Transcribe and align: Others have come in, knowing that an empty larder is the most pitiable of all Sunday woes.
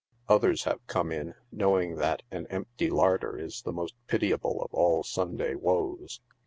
Others 0.27 0.63
have 0.63 0.87
come 0.87 1.11
in, 1.11 1.35
knowing 1.51 1.97
that 1.97 2.23
an 2.31 2.47
empty 2.47 2.89
larder 2.89 3.37
is 3.37 3.61
the 3.61 3.71
most 3.71 3.93
pitiable 4.07 4.59
of 4.63 4.73
all 4.73 5.03
Sunday 5.03 5.53
woes. 5.53 6.21